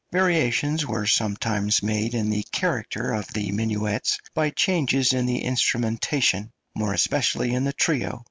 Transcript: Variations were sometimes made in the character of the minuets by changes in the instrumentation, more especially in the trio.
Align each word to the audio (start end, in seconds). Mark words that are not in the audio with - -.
Variations 0.11 0.83
were 0.87 1.05
sometimes 1.05 1.83
made 1.83 2.15
in 2.15 2.31
the 2.31 2.41
character 2.51 3.13
of 3.13 3.27
the 3.33 3.51
minuets 3.51 4.17
by 4.33 4.49
changes 4.49 5.13
in 5.13 5.27
the 5.27 5.43
instrumentation, 5.43 6.51
more 6.73 6.95
especially 6.95 7.53
in 7.53 7.65
the 7.65 7.73
trio. 7.73 8.19